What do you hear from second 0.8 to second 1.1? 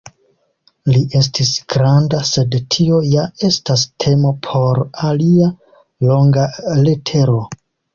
Li